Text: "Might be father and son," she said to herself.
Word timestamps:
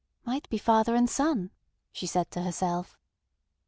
"Might 0.25 0.49
be 0.49 0.57
father 0.57 0.95
and 0.95 1.07
son," 1.07 1.51
she 1.91 2.07
said 2.07 2.31
to 2.31 2.41
herself. 2.41 2.97